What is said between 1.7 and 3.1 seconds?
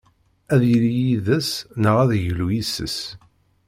neɣ ad yeglu yis-s.